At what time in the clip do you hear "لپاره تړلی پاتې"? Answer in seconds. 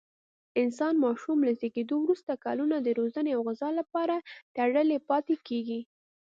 3.79-5.35